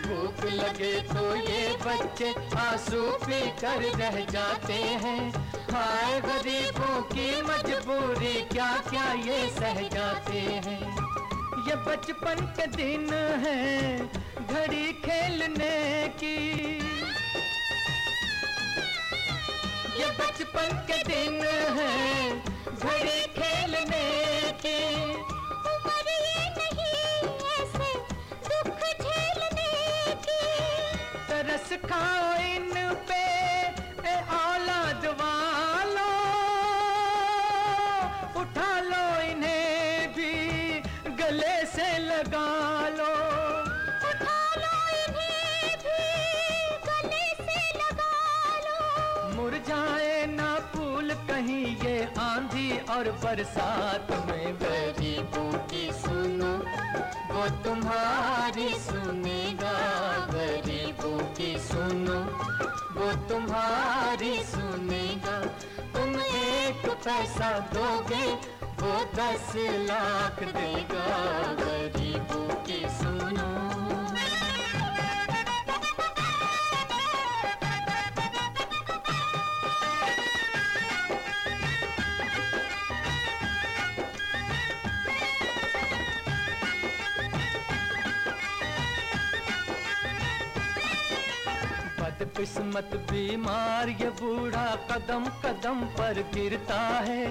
भूख 0.03 0.45
लगे 0.45 0.93
तो 1.03 1.25
ये 1.37 1.63
बच्चे 1.85 2.33
आँसू 2.59 3.01
पी 3.25 3.41
कर 3.61 3.83
रह 3.99 4.21
जाते 4.31 4.79
हैं। 5.05 5.31
हाय 5.71 6.21
गरीबों 6.21 7.01
की 7.13 7.31
मजबूरी 7.43 8.35
क्या 8.53 8.73
क्या 8.91 9.13
ये 9.25 9.49
सह 9.51 9.81
जाते 9.89 10.41
हैं? 10.67 10.81
ये 11.69 11.77
बचपन 11.87 12.47
के 12.59 12.67
दिन 12.77 13.13
है, 13.45 13.99
घड़ी 13.99 14.93
खेलने 15.05 15.75
की। 16.15 16.86
ये 19.99 20.09
बचपन 20.19 20.71
के 20.89 20.97
दिन 21.05 21.41
है 21.77 21.95
घरे 22.71 23.21
खेलने 23.37 24.07
के। 24.63 24.79
उम्र 25.73 26.09
ये 26.25 26.43
नहीं 26.57 26.97
ऐसे 27.55 27.91
दुख 28.49 28.81
झेलने 29.05 29.71
की। 30.27 30.43
तरस 31.29 31.73
खाओ 31.87 32.29
इन 32.45 32.73
पे। 33.09 33.46
और 52.97 53.11
बरसात 53.11 54.11
में 54.11 54.55
गरीबों 54.55 55.51
की 55.69 55.91
सुनो, 55.93 56.53
वो 57.35 57.43
तुम्हारी 57.65 58.69
सुनेगा। 58.79 59.75
गरीबों 60.31 61.19
की 61.35 61.51
सुनो, 61.59 62.19
वो 62.97 63.09
तुम्हारी 63.29 64.35
सुनेगा। 64.45 65.39
तुम 65.97 66.21
एक 66.21 66.89
पैसा 67.05 67.51
दोगे, 67.75 68.27
वो 68.81 68.95
दस 69.15 69.53
लाख 69.91 70.43
देगा। 70.57 71.07
गरीबों 71.65 72.49
की 72.65 72.81
सुनो 72.89 73.46
बदकिस्मत 92.37 92.91
बीमार 93.11 93.89
ये 93.91 94.09
बूढ़ा 94.13 94.65
कदम 94.89 95.25
कदम 95.43 95.79
पर 95.97 96.21
गिरता 96.35 96.81
है। 97.07 97.23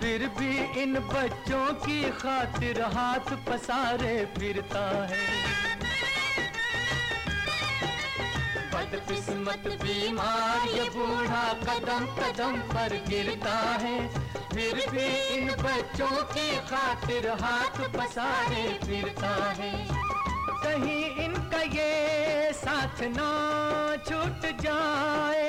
फिर 0.00 0.26
भी 0.38 0.50
इन 0.82 0.98
बच्चों 1.08 1.64
की 1.84 2.00
खातिर 2.12 2.80
हाथ 2.94 3.32
पसारे 3.46 4.14
फिरता 4.36 4.82
है। 5.06 5.22
बदकिस्मत 8.74 9.64
बीमार 9.82 10.68
ये 10.68 10.84
बूढ़ा 10.90 11.46
कदम 11.64 12.06
कदम 12.20 12.58
पर 12.68 12.96
गिरता 13.08 13.58
है। 13.80 13.96
फिर 14.52 14.84
भी 14.90 15.08
इन 15.38 15.50
बच्चों 15.62 16.12
की 16.34 16.48
खातिर 16.68 17.30
हाथ 17.40 17.80
पसारे 17.96 18.68
फिरता 18.84 19.34
है। 19.52 19.72
कहीं 20.62 21.04
इनका 21.24 21.62
ये 21.74 22.29
साथ 22.60 22.98
ना 23.16 23.28
छूट 24.06 24.42
जाए। 24.62 25.48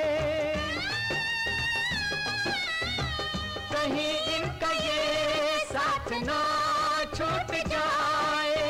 कहीं 3.72 4.14
इनका 4.36 4.70
ये 4.72 5.58
साथ 5.72 6.08
ना 6.24 6.40
छूट 7.16 7.50
जाए। 7.68 8.60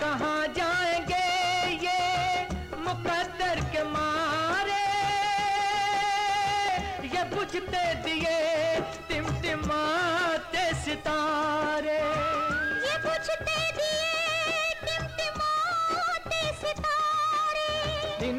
कहाँ 0.00 0.42
जाएँगे 0.56 1.26
ये 1.84 2.00
मुकद्दर 2.86 3.60
के 3.72 3.82
मारे? 3.92 4.84
ये 7.14 7.22
बुझते 7.34 7.84
दिए 8.04 8.38
टिमटिमाते 9.08 10.64
सितारे। 10.84 11.91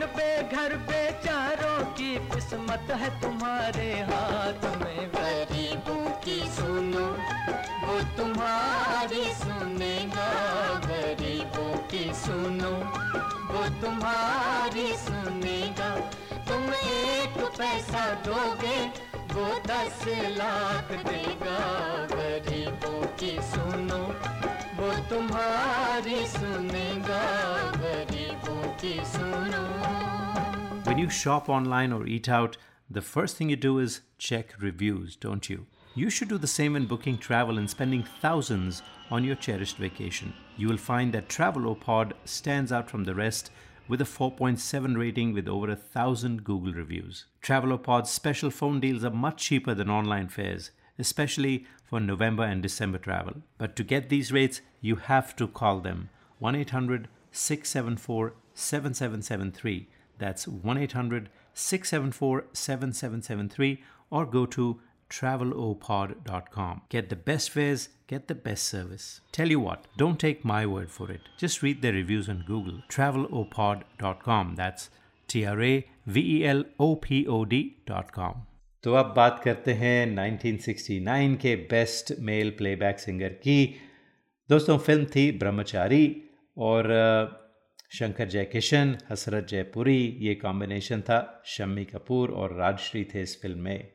पे, 0.06 0.44
घर 0.44 0.76
बेचारों 0.76 1.86
की 1.86 2.16
किस्मत 2.16 2.88
है 2.92 3.22
तुम्हारे 3.22 3.94
हाथ 3.94 4.78
में। 4.78 5.10
गरीबों 5.10 6.10
की 6.10 6.40
सुनो, 6.40 7.08
वो 7.88 8.00
तुम्हारी 8.18 9.34
सुनेगा। 9.34 10.30
गरीबों 10.86 11.78
की 11.78 12.14
सुनो, 12.14 12.72
वो 13.54 13.82
तुम्हारी 13.82 14.94
सुनेगा। 14.98 15.96
तुम 16.48 16.74
एक 16.74 17.52
पैसा 17.58 18.12
दोगे, 18.14 18.88
वो 19.34 19.60
दस 19.60 20.06
लाख 20.38 20.92
देगा। 20.92 21.60
गरीबों 22.16 23.08
की 23.08 23.40
सुनो 23.42 24.04
तुम्हारी 25.03 26.27
सुनेगा 26.33 27.23
गरीबों 27.77 28.63
की 28.81 28.95
सुनो 29.13 29.65
When 30.87 30.99
you 30.99 31.09
shop 31.11 31.49
online 31.49 31.93
or 31.93 32.07
eat 32.07 32.29
out, 32.29 32.57
the 32.89 33.03
first 33.03 33.37
thing 33.37 33.51
you 33.51 33.57
do 33.57 33.79
is 33.79 34.01
check 34.19 34.55
reviews, 34.61 35.17
don't 35.17 35.51
you? 35.51 35.67
You 35.95 36.11
should 36.11 36.29
do 36.29 36.39
the 36.39 36.47
same 36.47 36.75
when 36.75 36.87
booking 36.87 37.19
travel 37.19 37.59
and 37.59 37.69
spending 37.69 38.05
thousands 38.23 38.83
on 39.11 39.25
your 39.25 39.35
cherished 39.35 39.79
vacation. 39.79 40.33
You 40.57 40.69
will 40.69 40.77
find 40.77 41.13
that 41.13 41.29
Travelopod 41.29 42.13
stands 42.25 42.71
out 42.71 42.89
from 42.89 43.05
the 43.05 43.15
rest 43.15 43.51
with 43.89 44.01
a 44.01 44.05
4.7 44.05 44.97
rating 44.97 45.33
with 45.33 45.49
over 45.49 45.71
a 45.71 45.77
thousand 45.77 46.45
Google 46.45 46.73
reviews. 46.73 47.25
Travelopod's 47.43 48.11
special 48.11 48.51
phone 48.51 48.79
deals 48.79 49.05
are 49.05 49.11
much 49.11 49.39
cheaper 49.39 49.75
than 49.75 49.91
online 49.91 50.29
fares, 50.29 50.71
especially 50.99 51.67
for 51.94 52.00
November 52.00 52.44
and 52.44 52.64
December 52.64 52.98
travel. 52.98 53.36
But 53.60 53.76
to 53.76 53.84
get 53.84 54.10
these 54.10 54.32
rates, 54.32 54.62
you 54.82 54.96
have 54.96 55.36
to 55.36 55.48
call 55.48 55.80
them 55.80 56.10
1 56.40 56.56
800 56.56 57.08
674 57.32 58.34
7773. 58.56 59.88
That's 60.18 60.48
1 60.48 60.78
800 60.80 61.30
674 61.54 62.46
7773 62.52 63.84
or 64.10 64.26
go 64.26 64.48
to 64.48 64.80
travelopod.com. 65.08 66.82
Get 66.90 67.10
the 67.10 67.16
best 67.16 67.52
fares, 67.52 67.90
get 68.08 68.28
the 68.28 68.34
best 68.34 68.64
service. 68.64 69.22
Tell 69.32 69.52
you 69.52 69.60
what, 69.60 69.86
don't 69.96 70.20
take 70.20 70.44
my 70.44 70.66
word 70.66 70.90
for 70.90 71.12
it. 71.12 71.22
Just 71.38 71.62
read 71.62 71.84
the 71.84 71.92
reviews 71.92 72.28
on 72.28 72.44
Google. 72.48 72.82
travelopod.com. 72.90 74.56
That's 74.56 74.90
T 75.28 75.46
R 75.46 75.62
A 75.62 75.88
V 76.08 76.40
E 76.40 76.44
L 76.48 76.64
O 76.80 76.96
P 76.96 77.28
O 77.28 77.46
D.com. 77.46 78.48
तो 78.84 78.94
अब 78.94 79.14
बात 79.16 79.40
करते 79.44 79.74
हैं 79.74 80.06
1969 80.08 81.36
के 81.36 81.56
best 81.56 82.12
male 82.20 82.50
playback 82.50 83.00
singer 83.00 83.34
की। 83.44 83.76
दोस्तों, 84.50 84.78
film 84.78 85.06
थी 85.06 85.32
ब्रह्मचारी 85.32 86.24
और 86.58 86.90
शंकर 87.90 88.28
जयकिशन, 88.28 88.98
हसरत 89.10 89.48
जयपुरी, 89.50 90.18
ये 90.20 90.36
कॉम्बिनेशन 90.36 91.02
था 91.02 91.44
शम्मी 91.46 91.86
कपूर 91.86 92.32
और 92.32 92.56
राजश्री 92.58 93.04
थे 93.04 93.22
इस 93.22 93.42
फ़िल्म 93.42 93.60
में। 93.60 93.88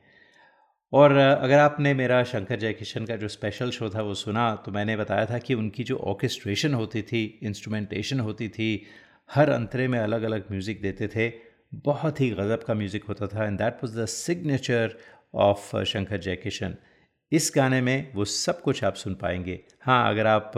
और 0.93 1.15
अगर 1.17 1.57
आपने 1.59 1.93
मेरा 1.93 2.23
शंकर 2.23 2.59
जयकिशन 2.59 3.05
का 3.05 3.15
जो 3.15 3.27
स्पेशल 3.27 3.71
शो 3.71 3.89
था 3.89 4.01
वो 4.01 4.13
सुना 4.13 4.53
तो 4.55 4.71
मैंने 4.71 4.95
बताया 4.97 5.25
था 5.25 5.37
कि 5.37 5.53
उनकी 5.53 5.83
जो 5.83 5.97
ऑर्केस्ट्रेशन 5.97 6.73
होती 6.73 7.01
थी 7.01 7.23
इंस्ट्रूमेंटेशन 7.43 8.19
होती 8.19 8.47
थी, 8.49 8.85
हर 9.29 9.49
अंतरे 9.49 9.87
में 9.87 9.99
अलग 9.99 10.23
अलग 10.23 10.51
म्यूज़िक 10.51 10.81
देते 10.81 11.07
थे। 11.07 11.48
बहुत 11.71 12.21
ही 12.21 12.29
गज़ब 12.29 12.63
का 12.63 12.73
म्यूज़िक 12.73 13.03
होता 13.03 13.27
था 13.27 13.45
and 13.45 13.57
that 13.57 13.83
was 13.83 13.97
the 13.97 14.05
signature 14.05 14.97
of 15.33 15.75
Shankar 15.83 16.17
Jaikishan 16.17 16.75
इस 17.31 17.51
गाने 17.55 17.81
में 17.81 18.11
वो 18.13 18.25
सब 18.25 18.61
कुछ 18.61 18.83
आप 18.83 18.95
सुन 18.95 19.15
पाएँगे। 19.15 19.59
हाँ 19.81 20.09
अगर 20.09 20.27
आप 20.27 20.51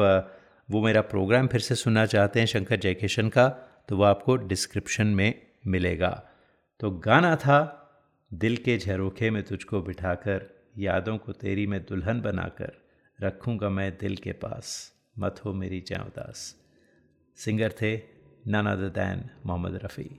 वो 0.69 0.81
मेरा 0.81 1.01
प्रोग्राम 1.01 1.47
फिर 1.47 1.61
से 1.61 1.75
सुनना 1.75 2.05
चाहते 2.05 2.39
हैं 2.39 2.47
शंकर 2.47 2.75
जयकिशन 2.75 3.29
का 3.29 3.47
तो 3.89 3.97
वो 3.97 4.03
आपको 4.03 4.35
डिस्क्रिप्शन 4.37 5.07
में 5.07 5.33
मिलेगा। 5.67 6.11
तो 6.79 6.91
गाना 6.91 7.35
था, 7.35 7.59
दिल 8.31 8.57
के 8.57 8.77
झरोखे 8.77 9.29
में 9.29 9.41
तुझको 9.43 9.81
बिठाकर, 9.81 10.47
यादों 10.77 11.17
को 11.17 11.31
तेरी 11.33 11.67
में 11.67 11.79
दुल्हन 11.81 12.21
बनाकर, 12.21 12.73
रखूँगा 13.19 13.69
मैं 13.69 13.91
दिल 13.97 14.15
के 14.15 14.31
पास, 14.31 14.91
मत 15.19 15.41
हो 15.45 15.53
मेरी 15.53 15.83
जय 15.87 16.03
उदास। 16.07 16.55
सिंगर 17.37 17.73
थे 17.81 17.95
नन 18.47 18.91
दैन 18.95 19.29
मोहम्मद 19.45 19.79
रफ़ी। 19.83 20.09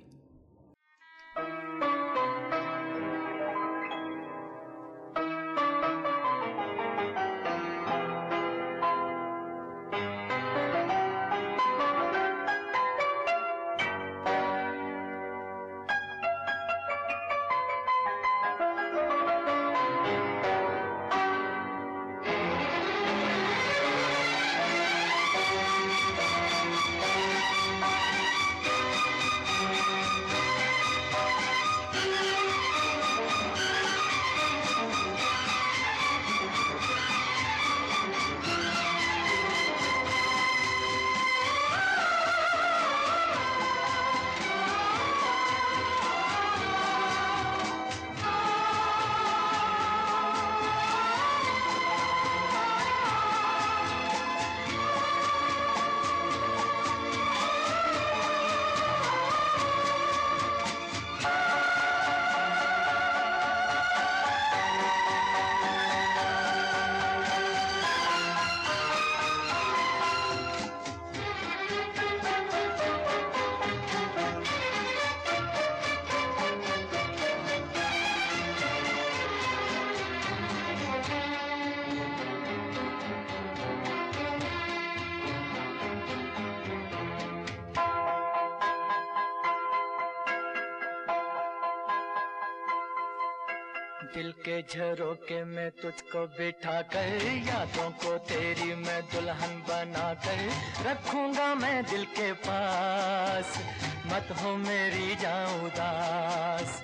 दिल 94.02 94.32
के 94.32 94.62
झरोके 94.62 95.44
में 95.44 95.70
तुझको 95.70 96.26
बिठा 96.26 96.80
कर, 96.82 97.22
यादों 97.48 97.90
को 97.90 98.18
तेरी 98.18 98.74
मैं 98.74 99.02
दुल्हन 99.02 99.54
बना 99.68 100.14
कर 100.14 100.40
रखूँगा 100.86 101.54
मैं 101.54 101.84
दिल 101.84 102.04
के 102.04 102.32
पास। 102.32 103.58
मत 104.06 104.28
हो 104.42 104.56
मेरी 104.56 105.14
जाऊँ 105.16 105.64
उदास। 105.66 106.82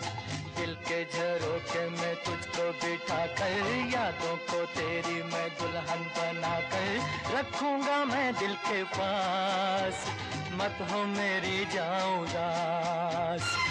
दिल 0.57 0.75
के 0.75 1.05
झरोके 1.05 1.89
में 1.89 2.15
तुझको 2.15 2.71
बिठा 2.73 3.27
कर, 3.27 3.67
यादों 3.95 4.37
को 4.37 4.65
तेरी 4.67 5.23
मैं 5.23 5.49
दुल्हन 5.51 6.05
बना 6.19 6.61
कर 6.61 7.39
रखूँगा 7.39 8.05
मैं 8.05 8.33
दिल 8.35 8.55
के 8.55 8.83
पास। 8.85 10.07
मत 10.53 10.79
हो 10.91 11.05
मेरी 11.05 11.65
जाऊँ 11.65 12.23
उदास। 12.23 13.68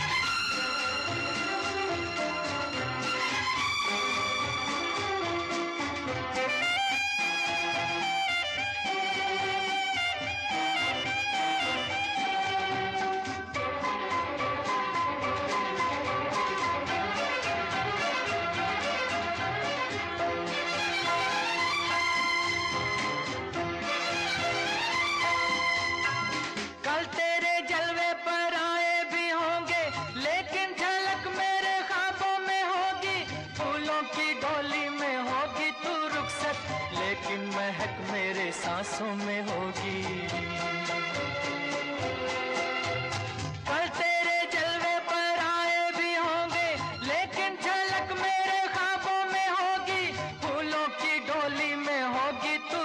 सांसों 38.98 39.26
में 39.26 39.42
होगी। 39.42 40.02
तेरे 43.98 44.38
जलवे 44.54 44.94
आए 45.40 45.92
भी 45.98 46.14
होंगे, 46.16 46.70
लेकिन 47.06 47.58
झलक 47.62 48.14
मेरे 48.22 48.58
में 49.34 49.50
होगी। 49.50 50.06
फूलों 50.42 50.88
की 50.98 51.20
डोली 51.30 51.76
में 51.76 52.02
होगी 52.16 52.58
तू 52.72 52.82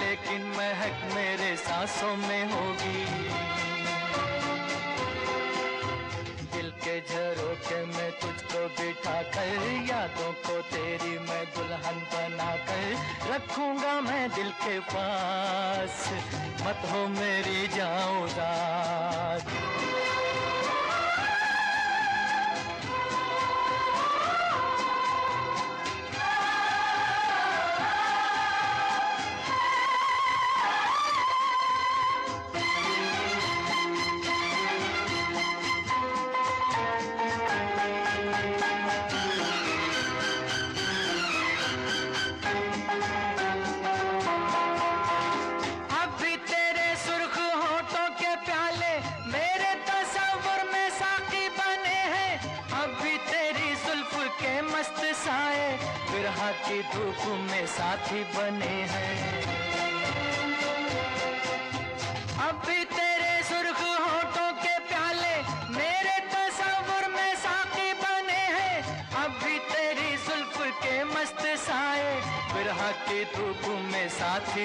लेकिन 0.00 0.48
महक 0.56 1.04
मेरे 1.14 1.56
सांसों 1.58 2.16
में 2.16 2.44
होगी। 2.52 3.21
बिठा 9.02 9.22
कर 9.34 9.62
यादों 9.90 10.32
को 10.46 10.54
तेरी 10.70 11.18
मैं 11.18 11.44
दुल्हन 11.54 11.98
बना 12.12 12.50
कर 12.66 13.32
रखूँगा 13.32 14.00
मैं 14.00 14.28
दिल 14.30 14.50
के 14.62 14.78
पास। 14.94 16.06
मत 16.62 16.86
हो 16.92 17.06
मेरी 17.10 17.66
जाऊँगा 17.74 18.52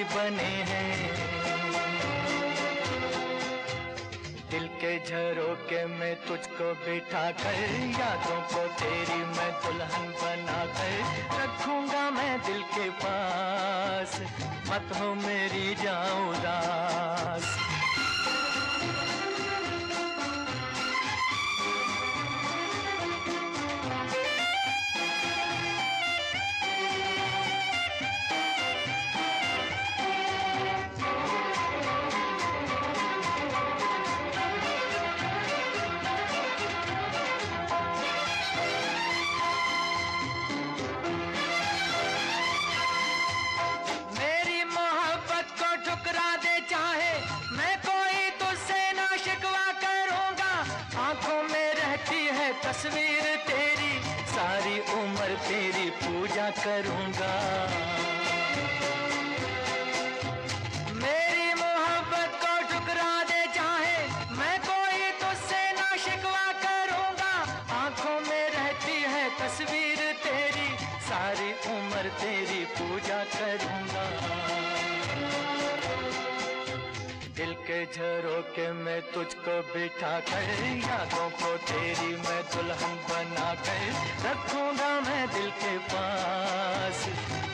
बने 0.07 0.53
हैं। 0.69 0.95
दिल 4.51 4.67
के 4.81 4.91
झरोके 4.99 5.85
में 5.85 6.15
तुझको 6.27 6.73
बिठा 6.83 7.23
कर 7.39 7.57
यादों 7.99 8.41
को 8.51 8.61
तेरी 8.79 9.17
मैं 9.31 9.51
दुल्हन 9.63 10.07
बना 10.21 10.59
कर 10.77 10.93
रखूँगा 11.41 12.09
मैं 12.11 12.37
दिल 12.45 12.61
के 12.75 12.89
पास। 13.01 14.19
मत 14.69 14.95
हो 14.99 15.13
मेरी 15.15 15.75
जाऊँ 15.75 16.26
तेरी 55.77 55.89
पूजा 56.01 56.49
करूँगा। 56.57 57.33
दिल 77.97 78.41
के 78.41 78.71
मैं 78.71 79.01
तुझको 79.01 79.61
बिठा 79.61 80.19
कर, 80.19 80.43
यादों 80.63 81.29
को 81.29 81.57
तेरी 81.57 82.15
मैं 82.15 82.43
दुल्हन 82.43 82.95
बना 82.95 83.53
कर 83.53 84.29
रखूँगा 84.29 85.01
मैं 85.01 85.27
दिल 85.29 85.49
के 85.49 85.77
पास। 85.77 87.07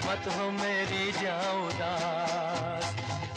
मत 0.06 0.34
हो 0.38 0.52
मेरी 0.52 1.12
उदास। 1.52 2.86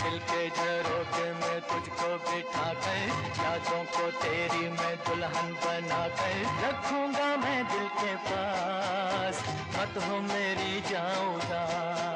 दिल 0.02 0.18
के 0.18 0.48
झरोके 0.48 1.32
मैं 1.32 1.60
तुझको 1.60 2.08
बिठा 2.16 2.74
कर, 2.74 3.08
यादों 3.42 3.84
को 3.84 4.10
तेरी 4.10 4.68
मैं 4.68 4.96
दुल्हन 4.96 5.52
बना 5.52 6.08
कर 6.08 6.68
रखूँगा 6.68 7.36
मैं 7.36 7.64
दिल 7.68 7.88
के 7.88 8.16
पास। 8.16 9.42
मत 9.48 10.02
हो 10.02 10.20
मेरी 10.20 10.80
उदास। 11.34 12.15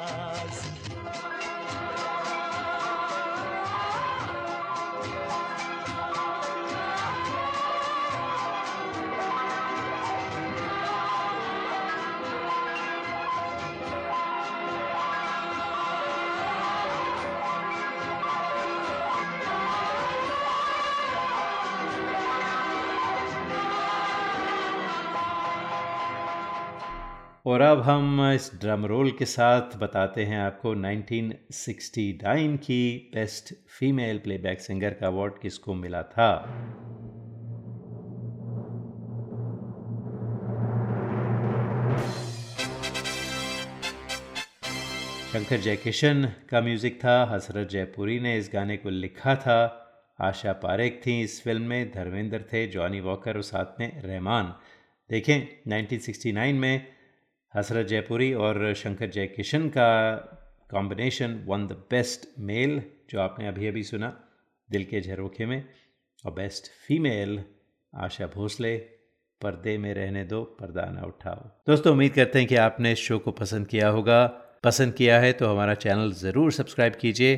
और 27.50 27.60
अब 27.60 27.80
हम 27.80 28.32
इस 28.34 28.50
ड्रम 28.60 28.86
रोल 28.86 29.10
के 29.10 29.24
साथ 29.24 29.76
बताते 29.76 30.24
हैं 30.24 30.38
आपको 30.38 30.74
1969 30.74 32.56
की 32.56 33.10
बेस्ट 33.14 33.54
फीमेल 33.78 34.18
प्लेबैक 34.18 34.60
सिंगर 34.60 34.90
का 34.90 35.06
अवार्ड 35.06 35.32
किसको 35.42 35.74
मिला 35.74 36.02
था। 36.02 36.42
शंकर 45.32 45.56
जयकिशन 45.56 46.32
का 46.50 46.60
म्यूज़िक 46.60 46.98
था, 47.04 47.24
हसरत 47.34 47.68
जयपुरी 47.68 48.20
ने 48.20 48.38
इस 48.38 48.50
गाने 48.52 48.76
को 48.76 48.90
लिखा 48.90 49.34
था। 49.34 49.58
आशा 50.20 50.52
पारेख 50.52 51.02
थी 51.06 51.22
इस 51.22 51.42
फ़िल्म 51.42 51.62
में, 51.62 51.90
धर्मेंद्र 51.90 52.44
थे, 52.52 52.66
जॉनी 52.66 53.00
वॉकर 53.00 53.36
और 53.36 53.42
साथ 53.42 53.80
में 53.80 54.02
रहमान। 54.02 54.54
देखें 55.10 55.48
1969 55.66 56.52
में 56.52 56.99
हसरत 57.54 57.86
जयपुरी 57.86 58.32
और 58.34 58.72
शंकर 58.74 59.10
जय 59.10 59.26
किशन 59.26 59.68
का 59.68 59.88
combination 60.70 61.32
one 61.46 61.66
the 61.66 61.72
best 61.90 62.26
male 62.40 62.82
जो 63.10 63.20
आपने 63.20 63.46
अभी 63.48 63.66
अभी 63.66 63.82
सुना, 63.82 64.12
दिल 64.68 64.84
के 64.84 65.00
झरोखे 65.00 65.46
में, 65.46 65.64
और 66.24 66.32
बेस्ट 66.32 66.70
फीमेल 66.86 67.42
आशा 67.92 68.26
भोसले, 68.26 68.76
पर्दे 69.40 69.76
में 69.78 69.92
रहने 69.94 70.24
दो, 70.24 70.42
पर्दा 70.60 70.84
ना 70.90 71.02
उठाओ। 71.02 71.48
दोस्तों, 71.66 71.92
उम्मीद 71.92 72.12
करते 72.14 72.38
हैं 72.38 72.48
कि 72.48 72.56
आपने 72.58 72.92
इस 72.92 72.98
शो 72.98 73.18
को 73.18 73.30
पसंद 73.32 73.66
किया 73.66 73.88
होगा। 73.88 74.26
पसंद 74.64 74.94
किया 74.94 75.18
है 75.20 75.32
तो 75.32 75.46
हमारा 75.46 75.74
चैनल 75.76 76.12
ज़रूर 76.14 76.52
सब्सक्राइब 76.52 76.94
कीजिए। 76.94 77.34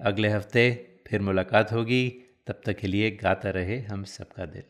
अगले 0.00 0.28
हफ़्ते 0.28 0.64
फिर 1.08 1.20
मुलाकात 1.22 1.72
होगी। 1.72 2.08
तब 2.46 2.60
तक 2.66 2.78
के 2.78 2.86
लिए 2.86 3.10
गाता 3.16 3.50
रहे 3.50 3.78
हम 3.82 4.04
सबका 4.10 4.44
दिल। 4.46 4.62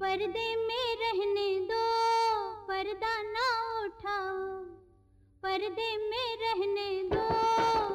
पर्दे 0.00 0.48
में 0.58 0.88
रहने 1.02 1.48
दो, 1.66 1.84
पर्दा 2.68 3.14
ना 3.24 3.49
उठाओ 4.00 4.64
पर्दे 5.42 5.88
में 6.10 6.36
रहने 6.42 6.88
दो। 7.12 7.89